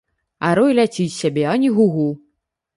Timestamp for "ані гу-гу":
1.53-2.11